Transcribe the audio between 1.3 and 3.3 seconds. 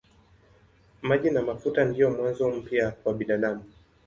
na mafuta ndiyo mwanzo mpya kwa